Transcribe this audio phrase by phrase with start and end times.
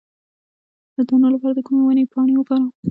[0.95, 2.71] د دانو لپاره د کومې ونې پاڼې وکاروم؟